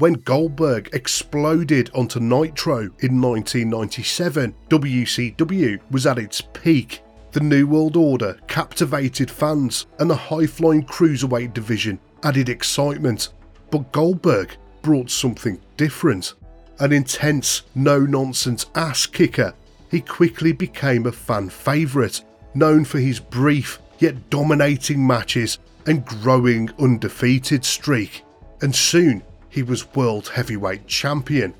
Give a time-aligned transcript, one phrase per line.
[0.00, 7.02] when Goldberg exploded onto Nitro in 1997, WCW was at its peak.
[7.32, 13.28] The New World Order captivated fans, and the high flying cruiserweight division added excitement.
[13.70, 16.34] But Goldberg brought something different
[16.78, 19.52] an intense, no nonsense ass kicker.
[19.90, 22.22] He quickly became a fan favourite,
[22.54, 28.24] known for his brief yet dominating matches and growing undefeated streak.
[28.62, 31.52] And soon he was World Heavyweight Champion.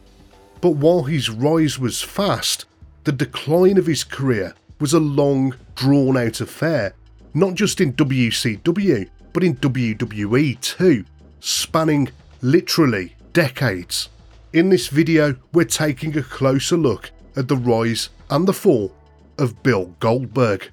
[0.61, 2.65] But while his rise was fast,
[3.05, 6.95] the decline of his career was a long, drawn out affair,
[7.35, 11.05] not just in WCW, but in WWE too,
[11.41, 12.09] spanning
[12.43, 14.09] literally decades.
[14.53, 18.93] In this video, we're taking a closer look at the rise and the fall
[19.39, 20.71] of Bill Goldberg.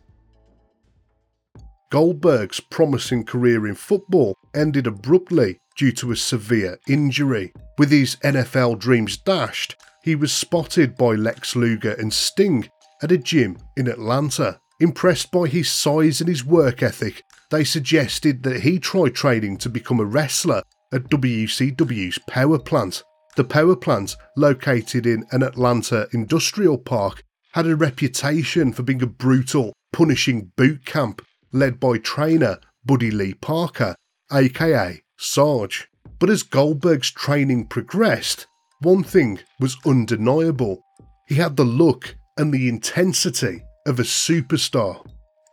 [1.90, 7.54] Goldberg's promising career in football ended abruptly due to a severe injury.
[7.78, 12.70] With his NFL dreams dashed, he was spotted by Lex Luger and Sting
[13.02, 14.60] at a gym in Atlanta.
[14.80, 19.70] Impressed by his size and his work ethic, they suggested that he try training to
[19.70, 20.62] become a wrestler
[20.94, 23.04] at WCW's power plant.
[23.36, 29.08] The power plant, located in an Atlanta industrial park, had a reputation for being a
[29.08, 33.96] brutal, punishing boot camp led by trainer Buddy Lee Parker,
[34.32, 35.88] aka Sarge.
[36.20, 38.48] But as Goldberg's training progressed,
[38.82, 40.84] one thing was undeniable.
[41.28, 45.06] He had the look and the intensity of a superstar.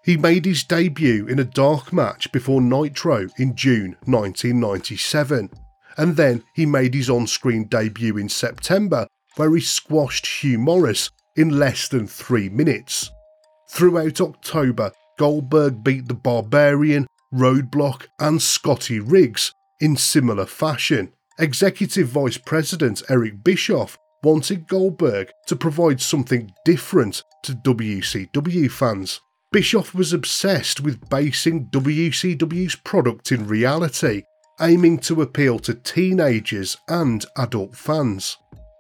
[0.05, 5.51] He made his debut in a dark match before Nitro in June 1997,
[5.97, 9.07] and then he made his on screen debut in September,
[9.37, 13.11] where he squashed Hugh Morris in less than three minutes.
[13.71, 21.13] Throughout October, Goldberg beat the Barbarian, Roadblock, and Scotty Riggs in similar fashion.
[21.39, 29.21] Executive Vice President Eric Bischoff wanted Goldberg to provide something different to WCW fans.
[29.53, 34.23] Bischoff was obsessed with basing WCW's product in reality,
[34.61, 38.37] aiming to appeal to teenagers and adult fans.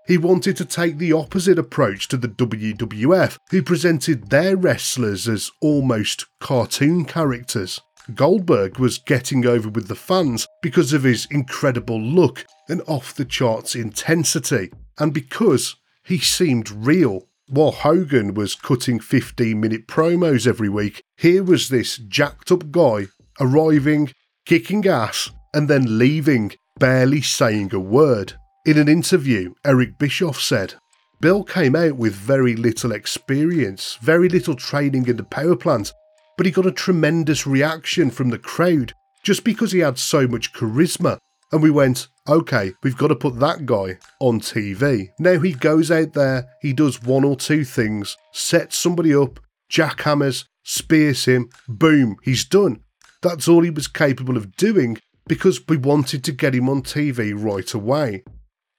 [0.06, 5.50] He wanted to take the opposite approach to the WWF, who presented their wrestlers as
[5.62, 7.80] almost cartoon characters.
[8.12, 13.24] Goldberg was getting over with the fans because of his incredible look and off the
[13.24, 17.26] charts intensity, and because he seemed real.
[17.48, 23.06] While Hogan was cutting 15 minute promos every week, here was this jacked up guy
[23.40, 24.12] arriving,
[24.44, 28.34] kicking ass, and then leaving, barely saying a word.
[28.66, 30.74] In an interview, Eric Bischoff said,
[31.20, 35.92] Bill came out with very little experience, very little training in the power plant,
[36.36, 40.52] but he got a tremendous reaction from the crowd just because he had so much
[40.52, 41.18] charisma.
[41.52, 45.10] And we went, okay, we've got to put that guy on TV.
[45.18, 49.38] Now he goes out there, he does one or two things, sets somebody up,
[49.70, 52.80] jackhammers, spears him, boom, he's done.
[53.22, 57.32] That's all he was capable of doing because we wanted to get him on TV
[57.36, 58.24] right away.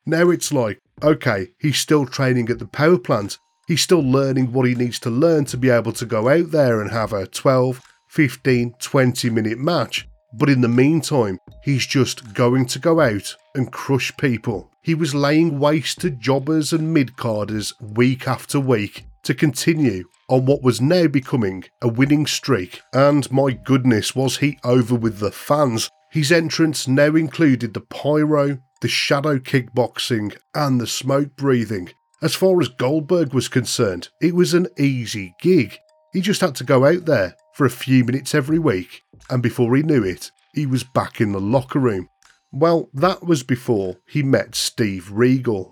[0.05, 3.39] Now it's like, okay, he's still training at the power plant.
[3.67, 6.81] He's still learning what he needs to learn to be able to go out there
[6.81, 10.07] and have a 12, 15, 20 minute match.
[10.37, 14.69] But in the meantime, he's just going to go out and crush people.
[14.81, 20.45] He was laying waste to jobbers and mid carders week after week to continue on
[20.45, 22.81] what was now becoming a winning streak.
[22.93, 25.89] And my goodness, was he over with the fans!
[26.11, 31.89] His entrance now included the pyro, the shadow kickboxing, and the smoke breathing.
[32.25, 35.77] As far as Goldberg was concerned, it was an easy gig.
[36.11, 39.75] He just had to go out there for a few minutes every week, and before
[39.75, 42.09] he knew it, he was back in the locker room.
[42.51, 45.71] Well, that was before he met Steve Regal.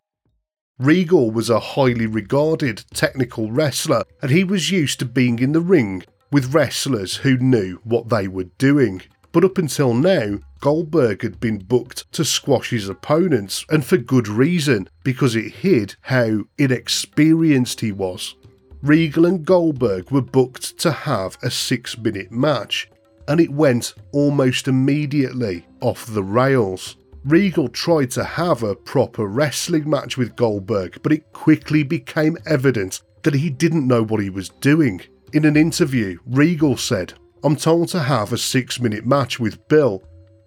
[0.77, 5.59] Regal was a highly regarded technical wrestler, and he was used to being in the
[5.59, 9.01] ring with wrestlers who knew what they were doing.
[9.33, 14.29] But up until now, Goldberg had been booked to squash his opponents, and for good
[14.29, 18.35] reason, because it hid how inexperienced he was.
[18.83, 22.89] Regal and Goldberg were booked to have a six minute match,
[23.27, 26.95] and it went almost immediately off the rails.
[27.25, 33.01] Regal tried to have a proper wrestling match with Goldberg, but it quickly became evident
[33.23, 35.01] that he didn't know what he was doing.
[35.31, 37.13] In an interview, Regal said,
[37.43, 40.01] I'm told to have a six minute match with Bill,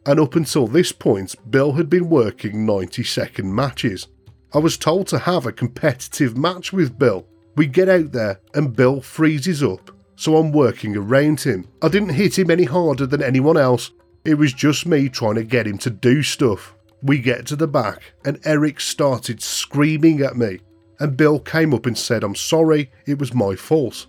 [0.07, 4.09] and up until this point, Bill had been working 90 second matches.
[4.55, 7.27] I was told to have a competitive match with Bill.
[7.57, 11.69] We get out there and Bill freezes up, so I'm working around him.
[11.83, 13.91] I didn't hit him any harder than anyone else,
[14.25, 16.75] it was just me trying to get him to do stuff.
[17.03, 20.61] We get to the back, and Eric started screaming at me,
[20.99, 24.07] and Bill came up and said, I'm sorry, it was my fault.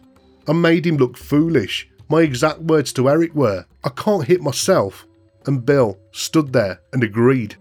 [0.48, 1.88] I made him look foolish.
[2.10, 5.06] My exact words to Eric were, I can't hit myself.
[5.46, 7.56] And Bill stood there and agreed.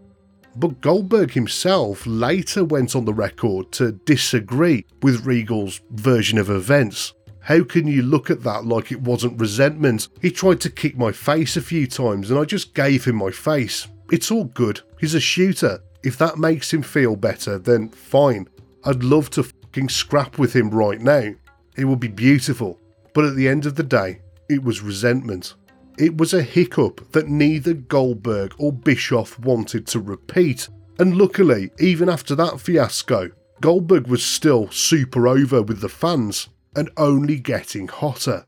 [0.57, 7.13] But Goldberg himself later went on the record to disagree with Regal's version of events.
[7.41, 10.09] How can you look at that like it wasn't resentment?
[10.21, 13.31] He tried to kick my face a few times and I just gave him my
[13.31, 13.87] face.
[14.11, 14.81] It's all good.
[14.99, 15.81] He's a shooter.
[16.03, 18.49] If that makes him feel better, then fine.
[18.85, 21.35] I'd love to fucking scrap with him right now.
[21.77, 22.81] It would be beautiful.
[23.13, 25.55] But at the end of the day, it was resentment.
[25.99, 32.09] It was a hiccup that neither Goldberg or Bischoff wanted to repeat, and luckily, even
[32.09, 38.45] after that fiasco, Goldberg was still super over with the fans and only getting hotter.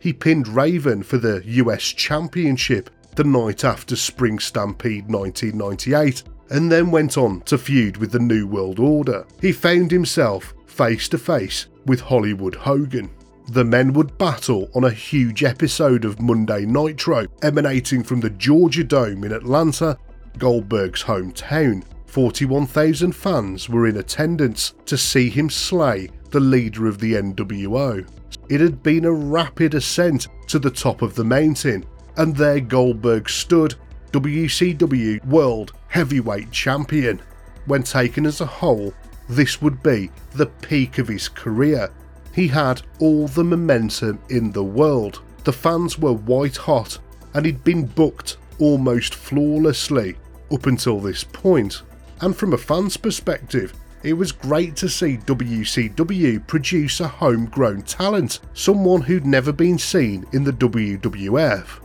[0.00, 6.90] He pinned Raven for the US Championship the night after Spring Stampede 1998 and then
[6.90, 9.26] went on to feud with the New World Order.
[9.40, 13.10] He found himself face to face with Hollywood Hogan.
[13.50, 18.84] The men would battle on a huge episode of Monday Nitro emanating from the Georgia
[18.84, 19.96] Dome in Atlanta,
[20.36, 21.82] Goldberg's hometown.
[22.08, 28.06] 41,000 fans were in attendance to see him slay the leader of the NWO.
[28.50, 31.86] It had been a rapid ascent to the top of the mountain,
[32.18, 33.76] and there Goldberg stood,
[34.12, 37.22] WCW World Heavyweight Champion.
[37.64, 38.92] When taken as a whole,
[39.26, 41.90] this would be the peak of his career,
[42.34, 45.22] he had all the momentum in the world.
[45.44, 46.98] The fans were white hot
[47.34, 50.16] and he'd been booked almost flawlessly
[50.50, 51.82] up until this point.
[52.20, 53.72] And from a fan's perspective,
[54.02, 60.24] it was great to see WCW produce a homegrown talent, someone who'd never been seen
[60.32, 61.80] in the WWF.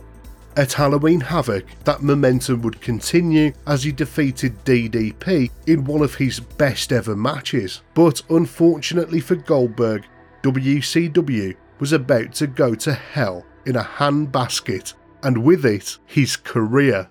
[0.56, 6.38] At Halloween Havoc, that momentum would continue as he defeated DDP in one of his
[6.38, 10.04] best ever matches, but unfortunately for Goldberg,
[10.44, 14.92] WCW was about to go to hell in a handbasket,
[15.22, 17.10] and with it, his career.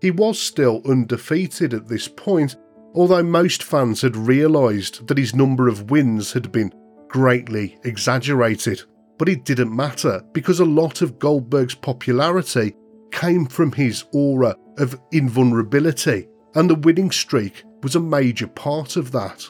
[0.00, 2.56] He was still undefeated at this point,
[2.94, 6.72] although most fans had realised that his number of wins had been
[7.06, 8.82] greatly exaggerated.
[9.16, 12.74] But it didn't matter because a lot of Goldberg's popularity
[13.12, 16.26] came from his aura of invulnerability,
[16.56, 19.48] and the winning streak was a major part of that.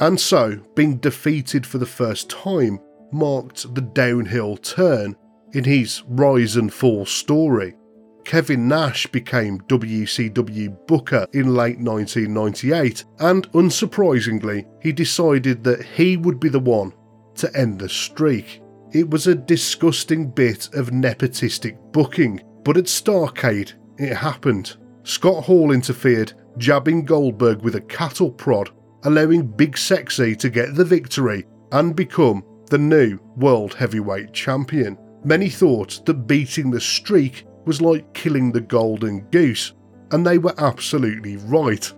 [0.00, 2.80] And so, being defeated for the first time
[3.12, 5.14] marked the downhill turn
[5.52, 7.76] in his rise and fall story.
[8.24, 16.38] Kevin Nash became WCW Booker in late 1998, and unsurprisingly, he decided that he would
[16.38, 16.92] be the one
[17.34, 18.62] to end the streak.
[18.92, 24.76] It was a disgusting bit of nepotistic booking, but at Starcade, it happened.
[25.02, 28.70] Scott Hall interfered, jabbing Goldberg with a cattle prod
[29.04, 34.98] allowing Big Sexy to get the victory and become the new World Heavyweight Champion.
[35.24, 39.72] Many thought that beating the streak was like killing the golden goose,
[40.12, 41.92] and they were absolutely right.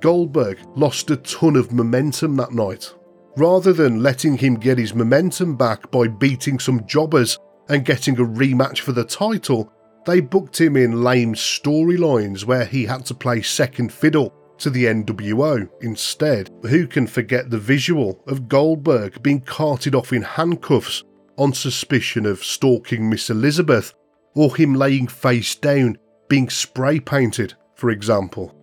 [0.00, 2.92] Goldberg lost a ton of momentum that night.
[3.36, 7.38] Rather than letting him get his momentum back by beating some jobbers
[7.68, 9.72] and getting a rematch for the title,
[10.06, 14.84] they booked him in lame storylines where he had to play second fiddle to the
[14.84, 16.50] NWO instead.
[16.62, 21.04] Who can forget the visual of Goldberg being carted off in handcuffs
[21.36, 23.94] on suspicion of stalking Miss Elizabeth,
[24.34, 28.54] or him laying face down being spray painted, for example.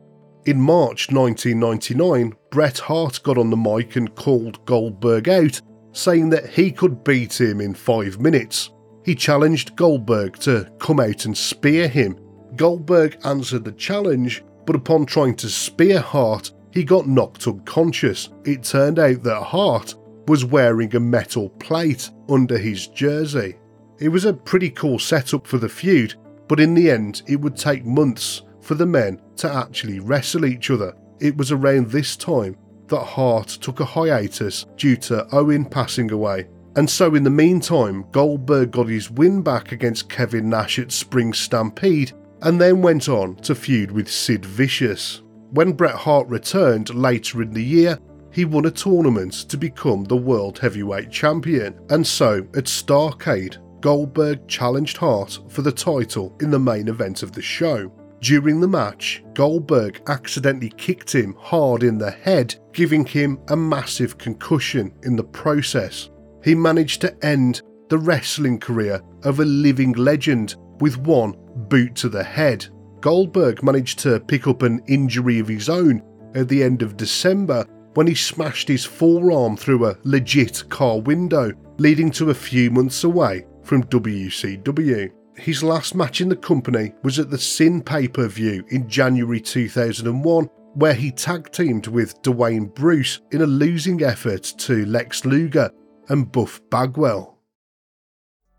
[0.46, 6.50] In March 1999, Bret Hart got on the mic and called Goldberg out, saying that
[6.50, 8.72] he could beat him in five minutes.
[9.06, 12.20] He challenged Goldberg to come out and spear him.
[12.56, 18.30] Goldberg answered the challenge but upon trying to spear Hart, he got knocked unconscious.
[18.46, 19.96] It turned out that Hart
[20.28, 23.58] was wearing a metal plate under his jersey.
[24.00, 26.16] It was a pretty cool setup for the feud,
[26.48, 30.70] but in the end, it would take months for the men to actually wrestle each
[30.70, 30.96] other.
[31.20, 36.48] It was around this time that Hart took a hiatus due to Owen passing away.
[36.76, 41.34] And so, in the meantime, Goldberg got his win back against Kevin Nash at Spring
[41.34, 45.22] Stampede and then went on to feud with Sid Vicious.
[45.52, 48.00] When Bret Hart returned later in the year,
[48.32, 54.48] he won a tournament to become the World Heavyweight Champion, and so at Starcade, Goldberg
[54.48, 57.92] challenged Hart for the title in the main event of the show.
[58.22, 64.18] During the match, Goldberg accidentally kicked him hard in the head, giving him a massive
[64.18, 66.10] concussion in the process.
[66.44, 71.36] He managed to end the wrestling career of a living legend with one
[71.70, 72.68] boot to the head.
[73.00, 76.04] Goldberg managed to pick up an injury of his own
[76.36, 81.52] at the end of December when he smashed his forearm through a legit car window,
[81.78, 85.12] leading to a few months away from WCW.
[85.36, 89.42] His last match in the company was at the Sin pay per view in January
[89.42, 90.46] 2001,
[90.76, 95.70] where he tag teamed with Dwayne Bruce in a losing effort to Lex Luger
[96.10, 97.38] and Buff Bagwell.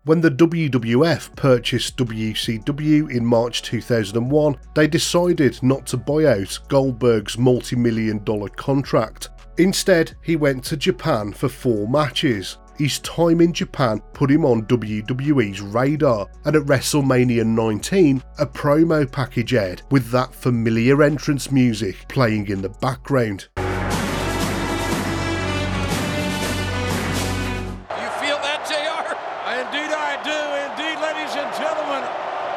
[0.05, 7.37] When the WWF purchased WCW in March 2001, they decided not to buy out Goldberg's
[7.37, 9.29] multi million dollar contract.
[9.59, 12.57] Instead, he went to Japan for four matches.
[12.77, 19.09] His time in Japan put him on WWE's radar, and at WrestleMania 19, a promo
[19.09, 23.47] package aired with that familiar entrance music playing in the background.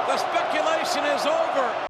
[0.06, 1.88] The speculation is over.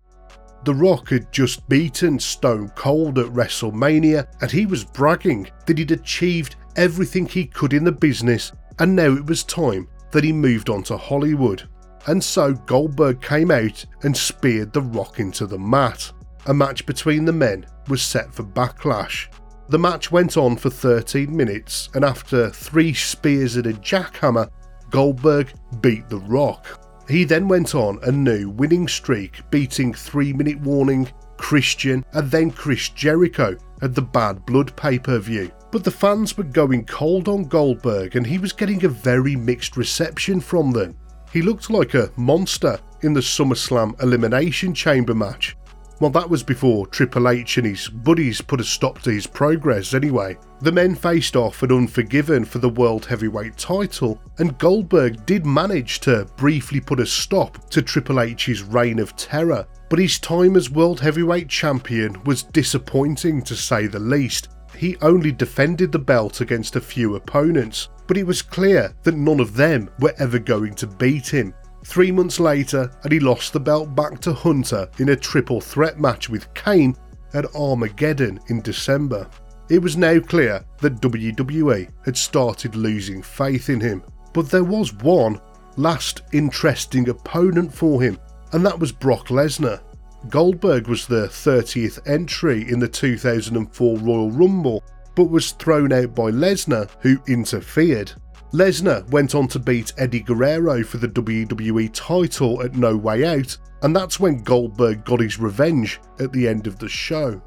[0.64, 5.92] The Rock had just beaten Stone Cold at WrestleMania, and he was bragging that he'd
[5.92, 10.70] achieved everything he could in the business, and now it was time that he moved
[10.70, 11.68] on to Hollywood.
[12.06, 16.10] And so Goldberg came out and speared The Rock into the mat.
[16.46, 19.28] A match between the men was set for Backlash.
[19.68, 24.48] The match went on for 13 minutes, and after three spears and a jackhammer,
[24.90, 26.85] Goldberg beat The Rock.
[27.08, 32.50] He then went on a new winning streak, beating 3 Minute Warning, Christian, and then
[32.50, 35.52] Chris Jericho at the Bad Blood pay per view.
[35.70, 39.76] But the fans were going cold on Goldberg and he was getting a very mixed
[39.76, 40.96] reception from them.
[41.32, 45.56] He looked like a monster in the SummerSlam Elimination Chamber match,
[45.98, 49.94] well, that was before Triple H and his buddies put a stop to his progress
[49.94, 50.36] anyway.
[50.60, 56.00] The men faced off at Unforgiven for the World Heavyweight title, and Goldberg did manage
[56.00, 60.70] to briefly put a stop to Triple H's reign of terror, but his time as
[60.70, 64.48] World Heavyweight Champion was disappointing to say the least.
[64.76, 69.40] He only defended the belt against a few opponents, but it was clear that none
[69.40, 71.54] of them were ever going to beat him.
[71.86, 76.00] Three months later, and he lost the belt back to Hunter in a triple threat
[76.00, 76.96] match with Kane
[77.32, 79.30] at Armageddon in December.
[79.70, 84.02] It was now clear that WWE had started losing faith in him,
[84.34, 85.40] but there was one
[85.76, 88.18] last interesting opponent for him,
[88.52, 89.80] and that was Brock Lesnar.
[90.28, 94.82] Goldberg was the 30th entry in the 2004 Royal Rumble,
[95.14, 98.12] but was thrown out by Lesnar, who interfered.
[98.56, 103.54] Lesnar went on to beat Eddie Guerrero for the WWE title at No Way Out,
[103.82, 107.42] and that's when Goldberg got his revenge at the end of the show.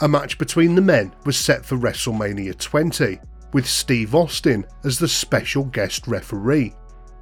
[0.00, 3.20] A match between the men was set for WrestleMania 20,
[3.52, 6.72] with Steve Austin as the special guest referee.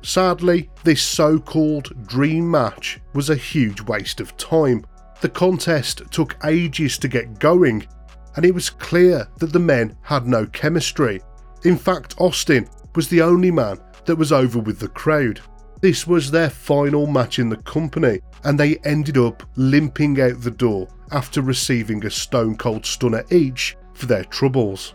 [0.03, 4.87] Sadly, this so called dream match was a huge waste of time.
[5.21, 7.89] The contest took ages to get going,
[8.37, 11.21] and it was clear that the men had no chemistry.
[11.65, 15.41] In fact, Austin was the only man that was over with the crowd.
[15.81, 20.51] This was their final match in the company, and they ended up limping out the
[20.51, 24.95] door after receiving a stone cold stunner each for their troubles.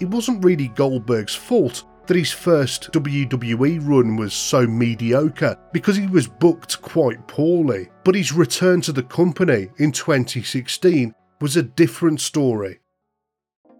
[0.00, 6.08] It wasn't really Goldberg's fault that his first WWE run was so mediocre because he
[6.08, 12.20] was booked quite poorly, but his return to the company in 2016 was a different
[12.20, 12.80] story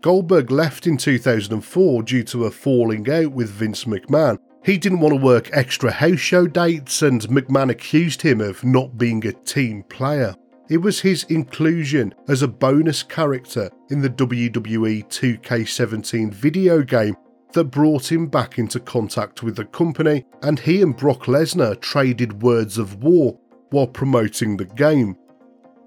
[0.02, 4.36] Goldberg left in 2004 due to a falling out with Vince McMahon.
[4.64, 8.98] He didn't want to work extra house show dates, and McMahon accused him of not
[8.98, 10.34] being a team player.
[10.68, 17.16] It was his inclusion as a bonus character in the WWE 2K17 video game
[17.52, 22.42] that brought him back into contact with the company, and he and Brock Lesnar traded
[22.42, 23.38] words of war
[23.70, 25.16] while promoting the game.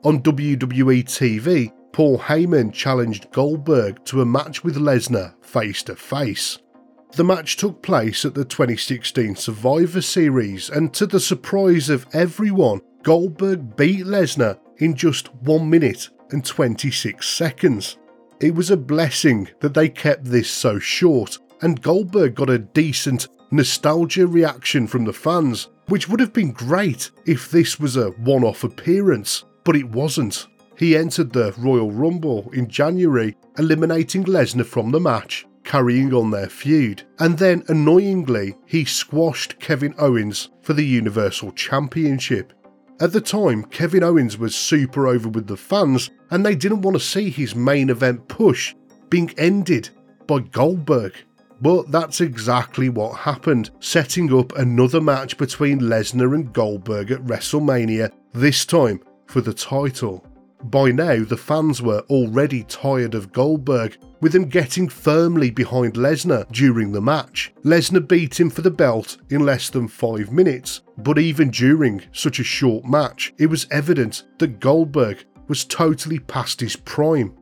[0.04, 6.58] On WWE TV, Paul Heyman challenged Goldberg to a match with Lesnar face to face.
[7.14, 12.82] The match took place at the 2016 Survivor Series, and to the surprise of everyone,
[13.04, 17.98] Goldberg beat Lesnar in just 1 minute and 26 seconds.
[18.42, 23.30] It was a blessing that they kept this so short, and Goldberg got a decent
[23.52, 28.44] nostalgia reaction from the fans, which would have been great if this was a one
[28.44, 30.46] off appearance, but it wasn't.
[30.78, 36.50] He entered the Royal Rumble in January, eliminating Lesnar from the match, carrying on their
[36.50, 37.04] feud.
[37.20, 42.54] And then, annoyingly, he squashed Kevin Owens for the Universal Championship.
[43.00, 46.96] At the time, Kevin Owens was super over with the fans, and they didn't want
[46.96, 48.76] to see his main event push
[49.10, 49.90] being ended
[50.28, 51.14] by Goldberg.
[51.62, 58.12] But that's exactly what happened, setting up another match between Lesnar and Goldberg at WrestleMania,
[58.34, 60.26] this time for the title.
[60.64, 66.52] By now, the fans were already tired of Goldberg, with him getting firmly behind Lesnar
[66.52, 67.54] during the match.
[67.64, 72.40] Lesnar beat him for the belt in less than five minutes, but even during such
[72.40, 77.36] a short match, it was evident that Goldberg was totally past his prime.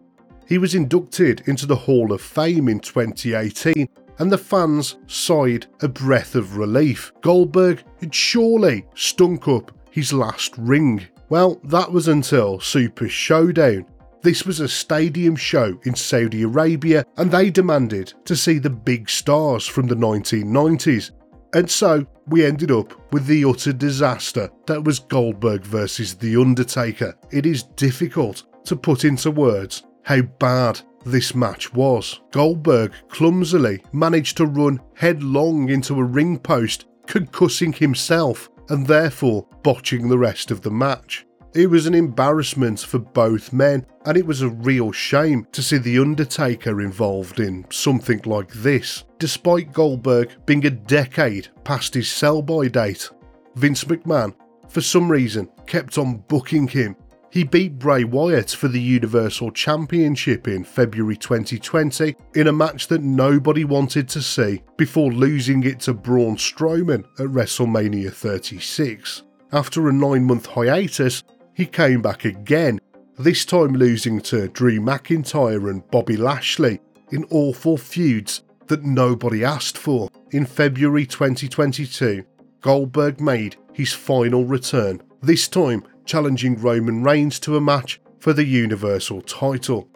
[0.47, 3.87] He was inducted into the Hall of Fame in 2018
[4.19, 7.11] and the fans sighed a breath of relief.
[7.21, 11.07] Goldberg had surely stunk up his last ring.
[11.29, 13.85] Well, that was until Super Showdown.
[14.21, 19.09] This was a stadium show in Saudi Arabia, and they demanded to see the big
[19.09, 21.11] stars from the 1990s.
[21.53, 27.15] And so we ended up with the utter disaster that was Goldberg versus The Undertaker.
[27.31, 32.21] It is difficult to put into words how bad this match was.
[32.31, 40.09] Goldberg clumsily managed to run headlong into a ring post, concussing himself and therefore botching
[40.09, 41.25] the rest of the match.
[41.55, 45.77] It was an embarrassment for both men, and it was a real shame to see
[45.77, 52.41] The Undertaker involved in something like this, despite Goldberg being a decade past his sell
[52.41, 53.07] by date.
[53.55, 54.33] Vince McMahon,
[54.67, 56.95] for some reason, kept on booking him.
[57.33, 63.01] He beat Bray Wyatt for the Universal Championship in February 2020 in a match that
[63.01, 69.23] nobody wanted to see before losing it to Braun Strowman at WrestleMania 36.
[69.51, 71.23] After a nine month hiatus,
[71.55, 72.79] he came back again,
[73.17, 79.79] this time losing to Drew McIntyre and Bobby Lashley in awful feuds that nobody asked
[79.79, 80.07] for.
[80.33, 82.25] In February 2022,
[82.61, 88.45] Goldberg made his final return, this time challenging Roman Reigns to a match for the
[88.45, 89.89] Universal title.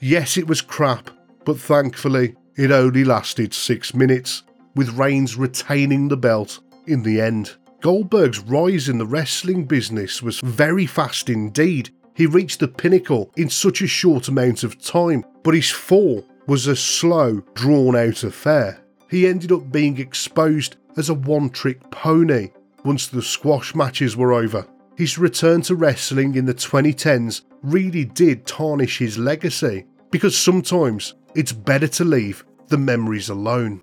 [0.00, 1.10] Yes, it was crap,
[1.44, 4.42] but thankfully it only lasted six minutes,
[4.74, 7.56] with Reigns retaining the belt in the end.
[7.80, 11.90] Goldberg's rise in the wrestling business was very fast indeed.
[12.14, 16.66] He reached the pinnacle in such a short amount of time, but his fall was
[16.66, 18.80] a slow, drawn out affair.
[19.08, 22.50] He ended up being exposed as a one trick pony
[22.84, 24.66] once the squash matches were over.
[25.00, 31.52] His return to wrestling in the 2010s really did tarnish his legacy because sometimes it's
[31.52, 33.82] better to leave the memories alone.